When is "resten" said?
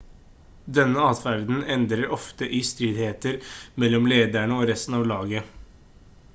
4.73-5.01